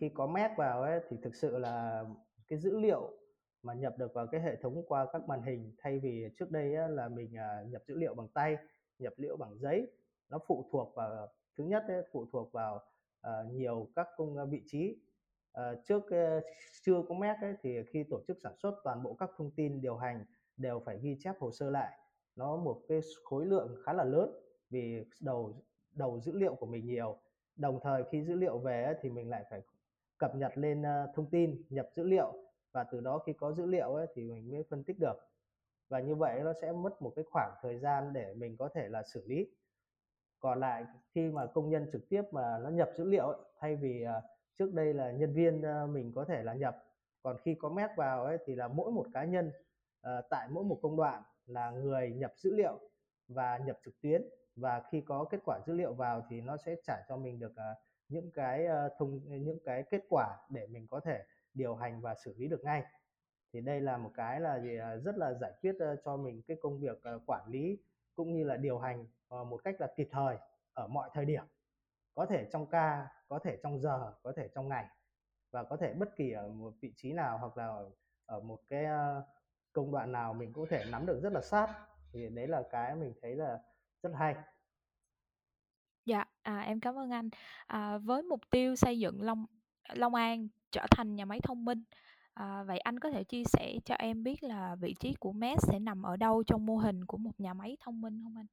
Khi 0.00 0.10
có 0.14 0.26
mét 0.26 0.50
vào 0.56 0.82
ấy 0.82 1.00
thì 1.08 1.16
thực 1.22 1.34
sự 1.34 1.58
là 1.58 2.04
cái 2.48 2.58
dữ 2.58 2.78
liệu 2.78 3.12
mà 3.62 3.74
nhập 3.74 3.94
được 3.98 4.14
vào 4.14 4.26
cái 4.26 4.40
hệ 4.40 4.56
thống 4.56 4.82
qua 4.88 5.06
các 5.12 5.28
màn 5.28 5.42
hình, 5.42 5.74
thay 5.78 5.98
vì 5.98 6.28
trước 6.38 6.50
đây 6.50 6.74
ấy, 6.74 6.90
là 6.90 7.08
mình, 7.08 7.36
à, 7.36 7.62
nhập 7.68 7.82
dữ 7.86 7.94
liệu 7.96 8.14
bằng 8.14 8.28
tay, 8.28 8.56
nhập 8.98 9.12
liệu 9.16 9.36
bằng 9.36 9.58
giấy, 9.58 9.90
nó 10.28 10.38
phụ 10.46 10.68
thuộc 10.72 10.94
vào 10.94 11.28
thứ 11.56 11.64
nhất 11.64 11.84
ấy, 11.88 12.02
phụ 12.12 12.26
thuộc 12.32 12.52
vào, 12.52 12.76
uh, 13.26 13.52
nhiều 13.52 13.88
các 13.96 14.06
cung, 14.16 14.38
à, 14.38 14.44
vị 14.44 14.62
trí. 14.66 14.96
uh, 15.58 15.84
trước, 15.84 16.02
uh, 16.04 16.44
chưa 16.82 17.02
có 17.08 17.14
mét 17.14 17.36
ấy 17.40 17.54
thì 17.62 17.78
khi 17.92 18.04
tổ 18.10 18.20
chức 18.28 18.38
sản 18.42 18.52
xuất 18.62 18.80
toàn 18.84 19.02
bộ 19.02 19.14
các 19.14 19.30
thông 19.36 19.50
tin 19.50 19.80
điều 19.80 19.96
hành 19.96 20.24
đều 20.56 20.80
phải 20.80 20.98
ghi 21.02 21.16
chép 21.20 21.34
hồ 21.40 21.50
sơ 21.50 21.70
lại, 21.70 21.98
nó 22.36 22.56
một 22.56 22.82
cái 22.88 23.00
khối 23.24 23.46
lượng 23.46 23.76
khá 23.84 23.92
là 23.92 24.04
lớn 24.04 24.47
vì 24.70 25.04
đầu 25.20 25.52
đầu 25.92 26.20
dữ 26.20 26.32
liệu 26.32 26.54
của 26.54 26.66
mình 26.66 26.86
nhiều. 26.86 27.18
Đồng 27.56 27.80
thời 27.82 28.04
khi 28.10 28.22
dữ 28.22 28.34
liệu 28.34 28.58
về 28.58 28.94
thì 29.00 29.10
mình 29.10 29.30
lại 29.30 29.44
phải 29.50 29.62
cập 30.18 30.34
nhật 30.36 30.52
lên, 30.58 30.82
ờ, 30.82 31.12
thông 31.14 31.30
tin, 31.30 31.62
nhập 31.70 31.88
dữ 31.96 32.02
liệu 32.02 32.32
và 32.72 32.84
từ 32.84 33.00
đó 33.00 33.18
khi 33.26 33.32
có 33.32 33.52
dữ 33.52 33.66
liệu 33.66 33.94
ấy 33.94 34.06
thì 34.14 34.22
mình 34.22 34.50
mới 34.50 34.62
phân 34.70 34.84
tích 34.84 34.96
được. 35.00 35.16
Và 35.88 36.00
như 36.00 36.14
vậy 36.14 36.40
nó 36.44 36.52
sẽ 36.62 36.72
mất 36.72 37.02
một 37.02 37.12
cái 37.16 37.24
khoảng 37.30 37.54
thời 37.62 37.78
gian 37.78 38.12
để 38.12 38.34
mình 38.34 38.56
có 38.56 38.68
thể 38.74 38.88
là 38.88 39.02
xử 39.02 39.24
lý. 39.26 39.46
Còn 40.40 40.60
lại 40.60 40.84
khi 41.14 41.30
mà 41.30 41.46
công 41.46 41.70
nhân 41.70 41.86
trực 41.92 42.08
tiếp 42.08 42.22
mà 42.32 42.58
nó 42.58 42.70
nhập 42.70 42.90
dữ 42.96 43.04
liệu 43.04 43.26
ấy, 43.26 43.38
thay 43.58 43.76
vì, 43.76 44.02
ờ, 44.02 44.22
trước 44.54 44.74
đây 44.74 44.94
là 44.94 45.10
nhân 45.12 45.32
viên, 45.34 45.62
ờ, 45.62 45.86
mình 45.86 46.12
có 46.14 46.24
thể 46.24 46.42
là 46.42 46.54
nhập, 46.54 46.84
còn 47.22 47.36
khi 47.38 47.54
có 47.54 47.68
mét 47.68 47.90
vào 47.96 48.24
ấy 48.24 48.38
thì 48.46 48.54
là 48.54 48.68
mỗi 48.68 48.92
một 48.92 49.06
cá 49.12 49.24
nhân, 49.24 49.52
tại 50.30 50.48
mỗi 50.50 50.64
một 50.64 50.78
công 50.82 50.96
đoạn 50.96 51.22
là 51.46 51.70
người 51.70 52.10
nhập 52.10 52.32
dữ 52.36 52.54
liệu 52.54 52.78
và 53.28 53.58
nhập 53.58 53.78
trực 53.84 54.00
tuyến. 54.00 54.22
Và 54.60 54.82
khi 54.90 55.00
có 55.00 55.24
kết 55.30 55.38
quả 55.44 55.60
dữ 55.66 55.74
liệu 55.74 55.94
vào 55.94 56.26
thì 56.30 56.40
nó 56.40 56.56
sẽ 56.56 56.76
trả 56.86 56.96
cho 57.08 57.16
mình 57.16 57.38
được, 57.38 57.52
ờ, 57.56 57.74
những 58.08 58.30
cái, 58.34 58.66
ờ, 58.66 58.88
thông 58.98 59.20
những 59.44 59.58
cái 59.64 59.82
kết 59.90 60.02
quả 60.10 60.36
để 60.50 60.66
mình 60.66 60.86
có 60.90 61.00
thể 61.00 61.24
điều 61.54 61.74
hành 61.74 62.00
và 62.00 62.14
xử 62.14 62.34
lý 62.38 62.48
được 62.48 62.60
ngay. 62.64 62.82
Thì 63.52 63.60
đây 63.60 63.80
là 63.80 63.96
một 63.96 64.10
cái 64.14 64.40
là 64.40 64.60
gì? 64.60 64.76
Ờ, 64.76 64.96
rất 65.00 65.16
là 65.18 65.34
giải 65.34 65.52
quyết, 65.62 65.74
cho 66.04 66.16
mình 66.16 66.42
cái 66.48 66.56
công 66.62 66.80
việc, 66.80 66.98
quản 67.26 67.48
lý 67.48 67.78
cũng 68.14 68.32
như 68.34 68.44
là 68.44 68.56
điều 68.56 68.78
hành, 68.78 69.06
một 69.28 69.60
cách 69.64 69.74
là 69.80 69.86
kịp 69.96 70.08
thời 70.12 70.36
ở 70.74 70.86
mọi 70.88 71.10
thời 71.14 71.24
điểm, 71.24 71.44
có 72.14 72.26
thể 72.26 72.48
trong 72.52 72.66
ca, 72.66 73.08
có 73.28 73.38
thể 73.38 73.56
trong 73.62 73.80
giờ, 73.80 74.12
có 74.22 74.32
thể 74.36 74.48
trong 74.54 74.68
ngày 74.68 74.86
và 75.50 75.64
có 75.64 75.76
thể 75.76 75.94
bất 75.94 76.16
kỳ 76.16 76.32
ở 76.32 76.48
một 76.48 76.74
vị 76.80 76.92
trí 76.96 77.12
nào 77.12 77.38
hoặc 77.38 77.56
là 77.56 77.82
ở 78.26 78.40
một 78.40 78.58
cái, 78.68 78.84
công 79.72 79.92
đoạn 79.92 80.12
nào 80.12 80.34
mình 80.34 80.52
cũng 80.52 80.64
có 80.64 80.76
thể 80.76 80.84
nắm 80.92 81.06
được 81.06 81.20
rất 81.22 81.32
là 81.32 81.40
sát. 81.40 81.68
Thì 82.12 82.28
đấy 82.28 82.46
là 82.48 82.62
cái 82.70 82.94
mình 82.94 83.14
thấy 83.22 83.36
là 83.36 83.58
rất 84.02 84.10
hay. 84.18 84.34
Dạ, 86.04 86.24
à, 86.42 86.58
em 86.60 86.80
cảm 86.80 86.94
ơn 86.98 87.10
anh. 87.10 87.28
À, 87.66 87.98
với 87.98 88.22
mục 88.22 88.40
tiêu 88.50 88.76
xây 88.76 88.98
dựng 88.98 89.22
Long 89.22 89.46
Long 89.94 90.14
An 90.14 90.48
trở 90.70 90.86
thành 90.90 91.14
nhà 91.16 91.24
máy 91.24 91.40
thông 91.42 91.64
minh, 91.64 91.84
à, 92.34 92.62
vậy 92.64 92.78
anh 92.78 92.98
có 92.98 93.10
thể 93.10 93.24
chia 93.24 93.42
sẻ 93.44 93.74
cho 93.84 93.94
em 93.94 94.22
biết 94.22 94.42
là 94.42 94.74
vị 94.80 94.94
trí 95.00 95.14
của 95.20 95.32
MES 95.32 95.58
sẽ 95.68 95.78
nằm 95.78 96.02
ở 96.02 96.16
đâu 96.16 96.42
trong 96.44 96.66
mô 96.66 96.76
hình 96.76 97.04
của 97.04 97.16
một 97.16 97.40
nhà 97.40 97.54
máy 97.54 97.76
thông 97.80 98.00
minh 98.00 98.20
hông 98.20 98.36
anh? 98.36 98.46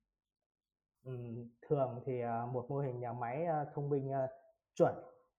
Ừm, 1.04 1.50
thường 1.62 2.02
thì, 2.06 2.22
à, 2.22 2.46
một 2.46 2.66
mô 2.70 2.78
hình 2.80 3.00
nhà 3.00 3.14
máy, 3.14 3.46
a, 3.46 3.66
thông 3.74 3.90
minh, 3.90 4.12
a, 4.14 4.28
chuẩn 4.76 4.96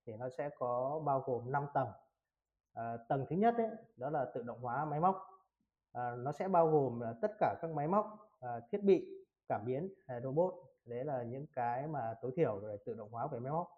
thì 0.06 0.12
nó 0.16 0.28
sẽ 0.38 0.50
có 0.58 1.02
bao 1.06 1.20
gồm 1.26 1.52
5 1.52 1.66
tầng. 1.74 1.88
Ờ, 2.72 2.96
tầng 3.08 3.26
thứ 3.30 3.36
nhất 3.36 3.54
ấy, 3.58 3.68
đó 3.96 4.10
là 4.10 4.26
tự 4.34 4.42
động 4.42 4.58
hóa 4.62 4.84
máy 4.84 5.00
móc, 5.00 5.16
ờ, 5.92 6.16
nó 6.16 6.32
sẽ 6.32 6.48
bao 6.48 6.70
gồm 6.70 7.00
tất 7.22 7.30
cả 7.40 7.54
các 7.62 7.70
máy 7.70 7.88
móc, 7.88 8.06
thiết 8.72 8.82
bị, 8.82 9.15
cảm 9.48 9.64
biến, 9.66 9.88
hệ 10.08 10.20
robot, 10.20 10.54
đấy 10.84 11.04
là 11.04 11.22
những 11.22 11.46
cái 11.54 11.86
mà 11.86 12.14
tối 12.22 12.32
thiểu 12.36 12.60
để 12.62 12.76
tự 12.86 12.94
động 12.94 13.10
hóa 13.10 13.26
về 13.26 13.38
máy 13.38 13.52
móc. 13.52 13.68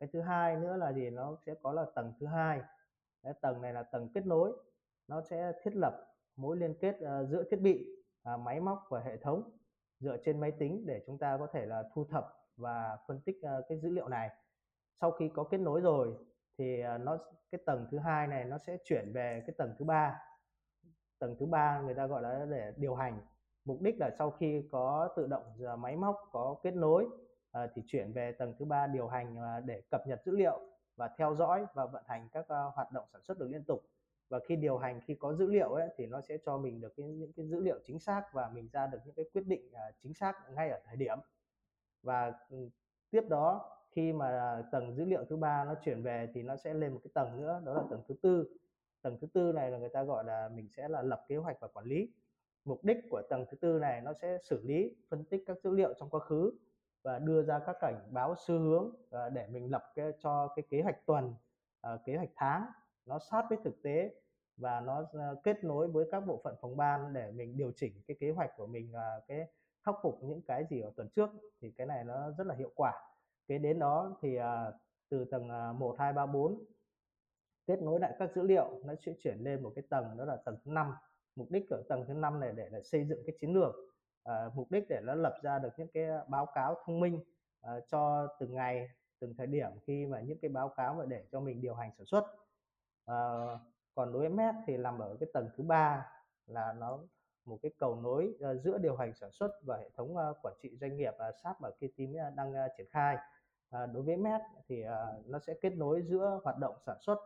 Cái 0.00 0.08
thứ 0.12 0.20
hai 0.20 0.56
nữa 0.56 0.76
là 0.76 0.92
gì? 0.92 1.10
Nó 1.10 1.36
sẽ 1.46 1.54
có 1.62 1.72
là 1.72 1.86
tầng 1.94 2.12
thứ 2.20 2.26
hai, 2.26 2.60
cái 3.22 3.32
tầng 3.40 3.62
này 3.62 3.72
là 3.72 3.82
tầng 3.82 4.08
kết 4.14 4.26
nối, 4.26 4.52
nó 5.08 5.20
sẽ 5.20 5.52
thiết 5.62 5.76
lập 5.76 5.94
mối 6.36 6.56
liên 6.56 6.74
kết, 6.80 6.96
ờ, 7.00 7.26
giữa 7.26 7.44
thiết 7.50 7.60
bị, 7.60 7.86
máy 8.38 8.60
móc 8.60 8.86
và 8.90 9.00
hệ 9.00 9.16
thống 9.16 9.50
dựa 9.98 10.16
trên 10.24 10.40
máy 10.40 10.50
tính 10.50 10.86
để 10.86 11.02
chúng 11.06 11.18
ta 11.18 11.36
có 11.38 11.46
thể 11.46 11.66
là 11.66 11.84
thu 11.94 12.04
thập 12.04 12.24
và 12.56 12.98
phân 13.06 13.20
tích, 13.20 13.36
ờ, 13.42 13.62
cái 13.68 13.78
dữ 13.78 13.90
liệu 13.90 14.08
này. 14.08 14.30
Sau 15.00 15.10
khi 15.10 15.28
có 15.34 15.44
kết 15.44 15.58
nối 15.58 15.80
rồi 15.80 16.16
thì, 16.58 16.80
ờ, 16.80 16.98
nó 16.98 17.18
cái 17.50 17.60
tầng 17.66 17.86
thứ 17.90 17.98
hai 17.98 18.26
này 18.26 18.44
nó 18.44 18.58
sẽ 18.58 18.76
chuyển 18.84 19.12
về 19.12 19.42
cái 19.46 19.54
tầng 19.58 19.74
thứ 19.78 19.84
ba. 19.84 20.20
Tầng 21.18 21.36
thứ 21.40 21.46
ba 21.46 21.80
người 21.80 21.94
ta 21.94 22.06
gọi 22.06 22.22
là 22.22 22.46
để 22.50 22.72
điều 22.76 22.94
hành, 22.94 23.20
mục 23.64 23.80
đích 23.80 24.00
là 24.00 24.10
sau 24.18 24.30
khi 24.30 24.62
có 24.70 25.08
tự 25.16 25.26
động 25.26 25.42
à, 25.66 25.76
máy 25.76 25.96
móc 25.96 26.16
có 26.32 26.56
kết 26.62 26.74
nối 26.74 27.04
uh, 27.04 27.70
thì 27.74 27.82
chuyển 27.86 28.12
về 28.12 28.32
tầng 28.32 28.54
thứ 28.58 28.64
ba 28.64 28.86
điều 28.86 29.08
hành 29.08 29.36
uh, 29.36 29.64
để 29.64 29.82
cập 29.90 30.06
nhật 30.06 30.22
dữ 30.24 30.36
liệu 30.36 30.60
và 30.96 31.10
theo 31.18 31.34
dõi 31.34 31.66
và 31.74 31.86
vận 31.86 32.04
hành 32.06 32.28
các 32.32 32.40
uh, 32.40 32.74
hoạt 32.74 32.92
động 32.92 33.04
sản 33.12 33.22
xuất 33.22 33.38
được 33.38 33.48
liên 33.50 33.64
tục. 33.64 33.82
Và 34.28 34.38
khi 34.46 34.56
điều 34.56 34.78
hành 34.78 35.00
khi 35.00 35.14
có 35.14 35.34
dữ 35.34 35.46
liệu 35.46 35.68
ấy 35.68 35.88
thì 35.96 36.06
nó 36.06 36.20
sẽ 36.20 36.38
cho 36.44 36.58
mình 36.58 36.80
được 36.80 36.96
cái, 36.96 37.06
những 37.06 37.32
cái 37.32 37.46
dữ 37.46 37.60
liệu 37.60 37.78
chính 37.84 37.98
xác 37.98 38.22
và 38.32 38.48
mình 38.48 38.68
ra 38.72 38.86
được 38.86 38.98
những 39.04 39.14
cái 39.14 39.24
quyết 39.32 39.46
định 39.46 39.70
uh, 39.70 39.94
chính 40.02 40.14
xác 40.14 40.50
ngay 40.50 40.70
ở 40.70 40.80
thời 40.84 40.96
điểm. 40.96 41.18
Và 42.02 42.32
ừ, 42.50 42.68
tiếp 43.10 43.22
đó 43.28 43.70
khi 43.90 44.12
mà 44.12 44.62
tầng 44.72 44.94
dữ 44.94 45.04
liệu 45.04 45.24
thứ 45.24 45.36
ba 45.36 45.64
nó 45.64 45.74
chuyển 45.74 46.02
về 46.02 46.28
thì 46.34 46.42
nó 46.42 46.56
sẽ 46.56 46.74
lên 46.74 46.92
một 46.92 47.00
cái 47.04 47.10
tầng 47.14 47.36
nữa 47.36 47.62
đó 47.64 47.74
là 47.74 47.82
tầng 47.90 48.02
thứ 48.08 48.14
tư. 48.22 48.58
Tầng 49.02 49.18
thứ 49.20 49.26
tư 49.26 49.52
này 49.52 49.70
là 49.70 49.78
người 49.78 49.88
ta 49.88 50.02
gọi 50.02 50.24
là 50.24 50.48
mình 50.48 50.68
sẽ 50.68 50.88
là 50.88 51.02
lập 51.02 51.24
kế 51.28 51.36
hoạch 51.36 51.56
và 51.60 51.68
quản 51.68 51.86
lý 51.86 52.08
mục 52.64 52.84
đích 52.84 52.98
của 53.10 53.22
tầng 53.30 53.44
thứ 53.50 53.56
tư 53.56 53.78
này 53.78 54.00
nó 54.00 54.12
sẽ 54.12 54.38
xử 54.42 54.62
lý, 54.62 54.96
phân 55.10 55.24
tích 55.24 55.44
các 55.46 55.58
dữ 55.64 55.70
liệu 55.70 55.94
trong 55.94 56.10
quá 56.10 56.20
khứ 56.20 56.52
và 57.02 57.18
đưa 57.18 57.42
ra 57.42 57.58
các 57.66 57.76
cảnh 57.80 58.08
báo 58.10 58.34
xu 58.46 58.58
hướng 58.58 58.94
à, 59.10 59.28
để 59.28 59.46
mình 59.46 59.70
lập 59.70 59.92
cái, 59.94 60.12
cho 60.18 60.48
cái 60.56 60.62
kế 60.70 60.82
hoạch 60.82 61.06
tuần 61.06 61.34
à, 61.80 61.98
kế 62.04 62.16
hoạch 62.16 62.30
tháng. 62.36 62.66
Nó 63.06 63.18
sát 63.18 63.46
với 63.48 63.58
thực 63.64 63.82
tế 63.82 64.14
và 64.56 64.80
nó 64.80 65.04
à, 65.12 65.30
kết 65.44 65.64
nối 65.64 65.88
với 65.88 66.06
các 66.10 66.20
bộ 66.20 66.40
phận 66.44 66.56
phòng 66.60 66.76
ban 66.76 67.12
để 67.12 67.30
mình 67.30 67.56
điều 67.56 67.72
chỉnh 67.76 67.92
cái 68.06 68.16
kế 68.20 68.30
hoạch 68.30 68.50
của 68.56 68.66
mình 68.66 68.92
cái 69.28 69.46
khắc 69.82 69.94
phục 70.02 70.18
những 70.22 70.42
cái 70.42 70.64
gì 70.70 70.80
ở 70.80 70.92
tuần 70.96 71.08
trước. 71.08 71.30
Thì 71.60 71.70
cái 71.70 71.86
này 71.86 72.04
nó 72.04 72.30
rất 72.30 72.46
là 72.46 72.54
hiệu 72.54 72.72
quả. 72.74 72.92
Cái 73.48 73.58
đến 73.58 73.78
đó 73.78 74.18
thì 74.22 74.38
từ 75.08 75.24
tầng 75.24 75.48
1 75.78 75.96
2 75.98 76.12
3 76.12 76.26
4 76.26 76.64
kết 77.66 77.82
nối 77.82 78.00
lại 78.00 78.12
các 78.18 78.30
dữ 78.34 78.42
liệu, 78.42 78.80
nó 78.84 78.94
sẽ 79.06 79.12
chuyển 79.18 79.38
lên 79.40 79.62
một 79.62 79.72
cái 79.74 79.84
tầng, 79.88 80.16
đó 80.16 80.24
là 80.24 80.36
tầng 80.36 80.56
thứ 80.64 80.70
năm 80.70 80.92
mục 81.36 81.50
đích 81.50 81.70
ở 81.70 81.82
tầng 81.88 82.04
thứ 82.08 82.14
năm 82.14 82.40
này 82.40 82.52
để, 82.56 82.68
để 82.72 82.82
xây 82.82 83.04
dựng 83.04 83.22
cái 83.26 83.36
chiến 83.40 83.54
lược. 83.54 83.74
À, 84.24 84.50
mục 84.54 84.70
đích 84.70 84.88
để 84.88 85.00
nó 85.02 85.14
lập 85.14 85.38
ra 85.42 85.58
được 85.58 85.70
những 85.76 85.88
cái 85.88 86.06
báo 86.28 86.46
cáo 86.46 86.76
thông 86.84 87.00
minh 87.00 87.24
à, 87.60 87.80
cho 87.88 88.28
từng 88.40 88.54
ngày 88.54 88.88
từng 89.18 89.34
thời 89.38 89.46
điểm 89.46 89.70
khi 89.86 90.06
mà 90.06 90.20
những 90.20 90.38
cái 90.38 90.48
báo 90.48 90.68
cáo 90.68 90.94
mà 90.94 91.04
để 91.04 91.24
cho 91.32 91.40
mình 91.40 91.60
điều 91.60 91.74
hành 91.74 91.90
sản 91.98 92.06
xuất. 92.06 92.24
À, 93.06 93.16
còn 93.94 94.12
đối 94.12 94.20
với 94.20 94.28
mét 94.28 94.54
thì 94.66 94.76
nằm 94.76 94.98
ở 94.98 95.16
cái 95.20 95.28
tầng 95.32 95.50
thứ 95.56 95.64
ba 95.64 96.06
là 96.46 96.72
nó 96.72 96.98
một 97.44 97.58
cái 97.62 97.72
cầu 97.78 98.00
nối 98.00 98.34
uh, 98.34 98.62
giữa 98.62 98.78
điều 98.78 98.96
hành 98.96 99.14
sản 99.14 99.30
xuất 99.32 99.50
và 99.66 99.76
hệ 99.76 99.90
thống 99.96 100.16
uh, 100.16 100.36
quản 100.42 100.54
trị 100.62 100.76
doanh 100.80 100.96
nghiệp 100.96 101.14
uh, 101.28 101.34
SAP 101.42 101.60
mà 101.60 101.68
kia 101.80 101.88
team 101.98 102.10
uh, 102.10 102.34
đang 102.36 102.52
uh, 102.52 102.70
triển 102.76 102.86
khai. 102.90 103.16
Uh, 103.76 103.90
đối 103.92 104.02
với 104.02 104.16
MET 104.16 104.40
thì 104.68 104.84
uh, 104.84 105.26
nó 105.26 105.38
sẽ 105.38 105.54
kết 105.54 105.70
nối 105.70 106.02
giữa 106.02 106.40
hoạt 106.44 106.58
động 106.58 106.74
sản 106.86 106.96
xuất 107.00 107.18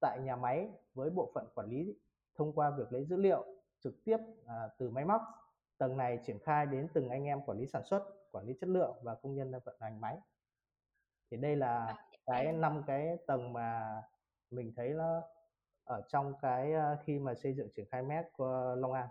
tại 0.00 0.18
nhà 0.20 0.36
máy 0.36 0.70
với 0.94 1.10
bộ 1.10 1.30
phận 1.34 1.46
quản 1.54 1.68
lý 1.68 1.96
thông 2.36 2.52
qua 2.52 2.70
việc 2.70 2.92
lấy 2.92 3.04
dữ 3.04 3.16
liệu 3.16 3.46
trực 3.80 4.04
tiếp 4.04 4.16
à, 4.46 4.68
từ 4.78 4.90
máy 4.90 5.04
móc. 5.04 5.22
Tầng 5.78 5.96
này 5.96 6.18
triển 6.26 6.38
khai 6.38 6.66
đến 6.66 6.88
từng 6.94 7.08
anh 7.08 7.24
em 7.24 7.40
quản 7.46 7.58
lý 7.58 7.66
sản 7.66 7.82
xuất 7.84 8.02
quản 8.32 8.46
lý 8.46 8.54
chất 8.60 8.68
lượng 8.68 8.96
và 9.02 9.14
công 9.14 9.34
nhân 9.34 9.52
vận 9.64 9.76
hành 9.80 10.00
máy. 10.00 10.18
Thì 11.30 11.36
đây 11.36 11.56
là 11.56 11.86
à, 11.86 12.06
cái 12.26 12.52
năm 12.52 12.82
cái 12.86 13.16
tầng 13.26 13.52
mà 13.52 14.02
mình 14.50 14.72
thấy 14.76 14.88
nó 14.88 15.22
ở 15.84 16.02
trong 16.08 16.34
cái 16.42 16.72
à, 16.72 16.96
khi 17.04 17.18
mà 17.18 17.34
xây 17.34 17.54
dựng 17.54 17.68
triển 17.76 17.86
khai 17.90 18.02
MET 18.02 18.32
của 18.32 18.74
Long 18.78 18.92
An. 18.92 19.08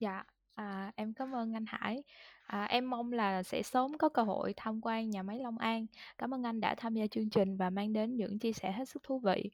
Dạ 0.00 0.24
à, 0.54 0.92
em 0.96 1.14
cảm 1.14 1.34
ơn 1.34 1.56
anh 1.56 1.64
Hải. 1.68 2.02
À, 2.46 2.64
em 2.64 2.90
mong 2.90 3.12
là 3.12 3.42
sẽ 3.42 3.62
sớm 3.62 3.98
có 3.98 4.08
cơ 4.08 4.22
hội 4.22 4.54
tham 4.56 4.80
quan 4.82 5.10
nhà 5.10 5.22
máy 5.22 5.38
Long 5.38 5.58
An. 5.58 5.86
Cảm 6.18 6.34
ơn 6.34 6.42
anh 6.42 6.60
đã 6.60 6.74
tham 6.74 6.94
gia 6.94 7.06
chương 7.06 7.30
trình 7.30 7.56
và 7.56 7.70
mang 7.70 7.92
đến 7.92 8.16
những 8.16 8.38
chia 8.38 8.52
sẻ 8.52 8.72
hết 8.72 8.88
sức 8.88 9.02
thú 9.02 9.18
vị 9.18 9.50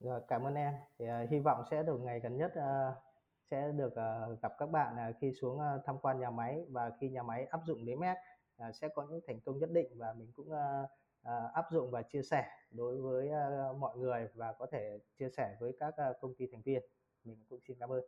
rồi, 0.00 0.20
cảm 0.28 0.46
ơn 0.46 0.54
em. 0.54 0.74
Thì 0.98 1.06
uh, 1.24 1.30
hy 1.30 1.38
vọng 1.38 1.64
sẽ 1.70 1.82
được 1.82 2.00
ngày 2.00 2.20
gần 2.20 2.36
nhất 2.36 2.52
uh, 2.58 2.94
sẽ 3.50 3.72
được 3.72 3.92
uh, 3.92 4.42
gặp 4.42 4.52
các 4.58 4.70
bạn 4.70 4.96
uh, 5.10 5.16
khi 5.20 5.32
xuống 5.32 5.58
uh, 5.58 5.80
tham 5.84 5.98
quan 5.98 6.20
nhà 6.20 6.30
máy 6.30 6.64
và 6.70 6.90
khi 7.00 7.08
nhà 7.08 7.22
máy 7.22 7.44
áp 7.44 7.60
dụng 7.66 7.84
đến 7.84 8.00
mét 8.00 8.16
uh, 8.68 8.74
sẽ 8.74 8.88
có 8.88 9.06
những 9.10 9.20
thành 9.26 9.40
công 9.40 9.58
nhất 9.58 9.70
định 9.70 9.88
và 9.96 10.12
mình 10.12 10.32
cũng 10.36 10.48
uh, 10.48 10.90
uh, 11.22 11.52
áp 11.54 11.64
dụng 11.70 11.90
và 11.90 12.02
chia 12.02 12.22
sẻ 12.22 12.44
đối 12.70 12.96
với 12.96 13.28
uh, 13.28 13.76
mọi 13.76 13.96
người 13.96 14.28
và 14.34 14.52
có 14.52 14.66
thể 14.72 14.98
chia 15.18 15.28
sẻ 15.36 15.56
với 15.60 15.76
các 15.80 15.94
uh, 16.10 16.16
công 16.20 16.34
ty 16.34 16.46
thành 16.52 16.62
viên. 16.62 16.82
Mình 17.24 17.44
cũng 17.48 17.60
xin 17.68 17.76
cảm 17.80 17.92
ơn. 17.92 18.04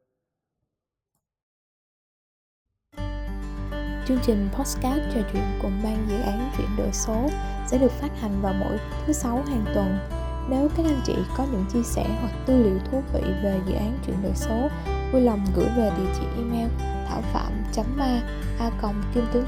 Chương 4.06 4.18
trình 4.22 4.48
podcast 4.52 5.14
trò 5.14 5.20
chuyện 5.32 5.44
cùng 5.62 5.80
ban 5.84 6.06
dự 6.08 6.20
án 6.20 6.50
chuyển 6.56 6.68
đổi 6.78 6.92
số 6.92 7.28
sẽ 7.66 7.78
được 7.78 7.90
phát 7.90 8.10
hành 8.20 8.42
vào 8.42 8.54
mỗi 8.60 8.78
thứ 9.06 9.12
sáu 9.12 9.36
hàng 9.36 9.64
tuần 9.74 10.19
nếu 10.48 10.68
các 10.76 10.86
anh 10.86 11.00
chị 11.04 11.14
có 11.36 11.46
những 11.52 11.64
chia 11.72 11.82
sẻ 11.82 12.06
hoặc 12.20 12.32
tư 12.46 12.62
liệu 12.62 12.78
thú 12.90 13.02
vị 13.12 13.20
về 13.42 13.60
dự 13.66 13.74
án 13.74 13.98
chuyển 14.06 14.22
đổi 14.22 14.32
số, 14.34 14.68
vui 15.12 15.22
lòng 15.22 15.44
gửi 15.56 15.66
về 15.76 15.90
địa 15.98 16.12
chỉ 16.18 16.26
email 16.36 16.68
thảo 17.08 17.22
phạm 17.32 17.52
ma 17.96 18.20
a 18.58 18.70
kim 19.14 19.24
tướng 19.32 19.46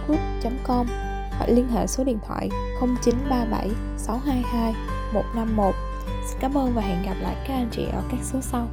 com 0.64 0.86
hoặc 1.30 1.46
liên 1.48 1.68
hệ 1.68 1.86
số 1.86 2.04
điện 2.04 2.18
thoại 2.26 2.48
0937 2.80 3.70
622 3.96 4.74
151. 5.12 5.74
Xin 6.28 6.38
cảm 6.40 6.58
ơn 6.58 6.74
và 6.74 6.82
hẹn 6.82 7.02
gặp 7.02 7.16
lại 7.20 7.36
các 7.48 7.54
anh 7.54 7.68
chị 7.70 7.84
ở 7.92 8.02
các 8.10 8.20
số 8.22 8.40
sau. 8.40 8.68